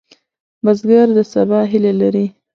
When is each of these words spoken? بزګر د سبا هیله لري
بزګر 0.63 1.07
د 1.17 1.19
سبا 1.33 1.59
هیله 1.71 1.93
لري 2.01 2.25